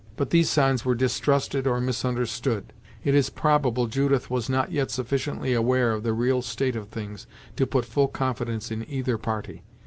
[0.15, 2.73] But these signs were distrusted or misunderstood.
[3.03, 7.27] It is probable Judith was not yet sufficiently aware of the real state of things
[7.55, 9.61] to put full confidence in either party.